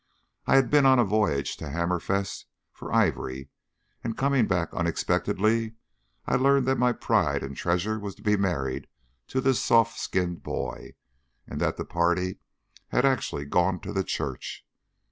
I 0.47 0.55
had 0.55 0.71
been 0.71 0.87
on 0.87 0.97
a 0.97 1.05
voyage 1.05 1.57
to 1.57 1.65
Hammerfest 1.69 2.47
for 2.73 2.91
ivory, 2.91 3.49
and 4.03 4.17
coming 4.17 4.47
back 4.47 4.73
unexpectedly 4.73 5.75
I 6.25 6.37
learned 6.37 6.65
that 6.65 6.79
my 6.79 6.91
pride 6.91 7.43
and 7.43 7.55
treasure 7.55 7.99
was 7.99 8.15
to 8.15 8.23
be 8.23 8.35
married 8.35 8.87
to 9.27 9.39
this 9.41 9.61
soft 9.63 9.99
skinned 9.99 10.41
boy, 10.41 10.95
and 11.45 11.61
that 11.61 11.77
the 11.77 11.85
party 11.85 12.39
had 12.87 13.05
actually 13.05 13.45
gone 13.45 13.79
to 13.81 13.93
the 13.93 14.03
church. 14.03 14.65